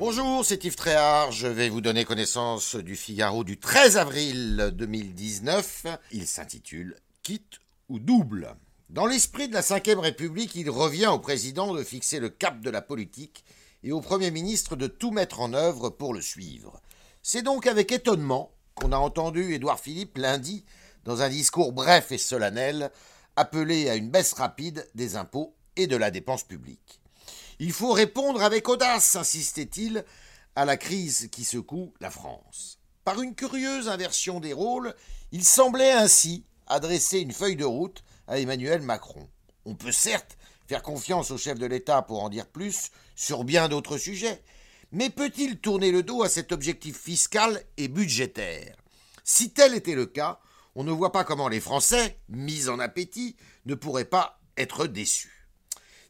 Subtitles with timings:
[0.00, 1.30] Bonjour, c'est Yves Tréhard.
[1.30, 5.84] Je vais vous donner connaissance du Figaro du 13 avril 2019.
[6.12, 8.56] Il s'intitule Quitte ou double.
[8.88, 12.70] Dans l'esprit de la Ve République, il revient au président de fixer le cap de
[12.70, 13.44] la politique
[13.82, 16.80] et au Premier ministre de tout mettre en œuvre pour le suivre.
[17.22, 20.64] C'est donc avec étonnement qu'on a entendu Édouard Philippe lundi,
[21.04, 22.90] dans un discours bref et solennel,
[23.36, 26.99] appeler à une baisse rapide des impôts et de la dépense publique.
[27.62, 30.06] Il faut répondre avec audace, insistait-il,
[30.56, 32.78] à la crise qui secoue la France.
[33.04, 34.94] Par une curieuse inversion des rôles,
[35.30, 39.28] il semblait ainsi adresser une feuille de route à Emmanuel Macron.
[39.66, 40.38] On peut certes
[40.68, 44.42] faire confiance au chef de l'État pour en dire plus sur bien d'autres sujets,
[44.90, 48.74] mais peut-il tourner le dos à cet objectif fiscal et budgétaire?
[49.22, 50.40] Si tel était le cas,
[50.74, 53.36] on ne voit pas comment les Français, mis en appétit,
[53.66, 55.39] ne pourraient pas être déçus.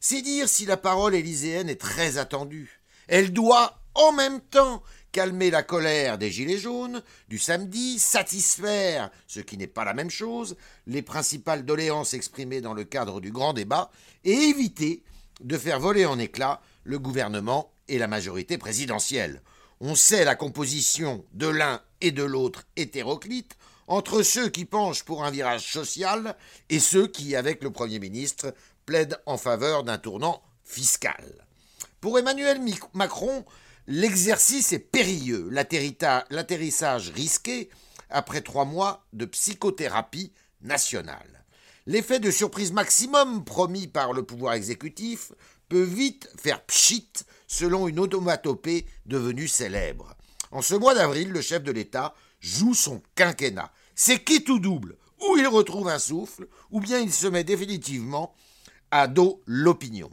[0.03, 2.81] C'est dire si la parole élyséenne est très attendue.
[3.07, 9.41] Elle doit, en même temps, calmer la colère des Gilets jaunes du samedi, satisfaire, ce
[9.41, 13.53] qui n'est pas la même chose, les principales doléances exprimées dans le cadre du grand
[13.53, 13.91] débat,
[14.23, 15.03] et éviter
[15.39, 19.43] de faire voler en éclats le gouvernement et la majorité présidentielle.
[19.81, 23.55] On sait la composition de l'un et de l'autre hétéroclite
[23.91, 26.37] entre ceux qui penchent pour un virage social
[26.69, 28.53] et ceux qui, avec le Premier ministre,
[29.25, 31.45] en faveur d'un tournant fiscal.
[31.99, 32.59] Pour Emmanuel
[32.93, 33.45] Macron,
[33.87, 37.69] l'exercice est périlleux, l'atterrissage risqué
[38.09, 41.45] après trois mois de psychothérapie nationale.
[41.87, 45.31] L'effet de surprise maximum promis par le pouvoir exécutif
[45.69, 47.11] peut vite faire pchit
[47.47, 50.15] selon une automatopée devenue célèbre.
[50.51, 53.71] En ce mois d'avril, le chef de l'État joue son quinquennat.
[53.95, 54.97] C'est qui tout double?
[55.21, 58.33] Ou il retrouve un souffle, ou bien il se met définitivement
[58.91, 60.09] à dos l'opinion.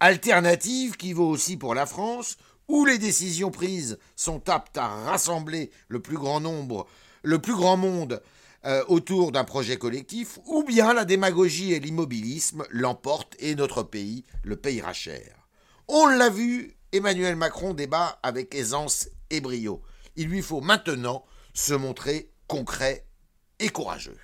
[0.00, 2.36] Alternative qui vaut aussi pour la France,
[2.68, 6.86] où les décisions prises sont aptes à rassembler le plus grand nombre,
[7.22, 8.22] le plus grand monde
[8.64, 14.24] euh, autour d'un projet collectif, ou bien la démagogie et l'immobilisme l'emportent et notre pays
[14.44, 15.48] le payera cher.
[15.88, 19.82] On l'a vu, Emmanuel Macron débat avec aisance et brio.
[20.16, 23.06] Il lui faut maintenant se montrer concret
[23.58, 24.16] et courageux.